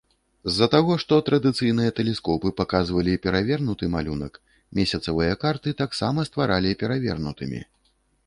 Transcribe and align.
З-за 0.51 0.67
таго, 0.75 0.93
што 1.01 1.17
традыцыйныя 1.27 1.91
тэлескопы 1.99 2.49
паказвалі 2.61 3.13
перавернуты 3.27 3.91
малюнак, 3.95 4.41
месяцавыя 4.79 5.37
карты 5.43 5.77
таксама 5.85 6.25
стваралі 6.31 6.71
перавернутымі. 6.85 7.59